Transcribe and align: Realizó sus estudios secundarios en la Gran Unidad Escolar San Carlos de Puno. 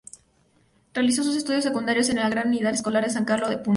Realizó 0.95 1.23
sus 1.23 1.35
estudios 1.35 1.63
secundarios 1.63 2.09
en 2.09 2.15
la 2.15 2.27
Gran 2.27 2.47
Unidad 2.47 2.73
Escolar 2.73 3.07
San 3.11 3.23
Carlos 3.23 3.51
de 3.51 3.59
Puno. 3.59 3.69